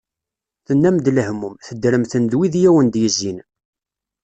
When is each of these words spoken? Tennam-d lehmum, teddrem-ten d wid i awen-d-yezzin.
Tennam-d 0.65 1.05
lehmum, 1.15 1.55
teddrem-ten 1.67 2.23
d 2.31 2.33
wid 2.37 2.53
i 2.61 2.67
awen-d-yezzin. 2.69 3.37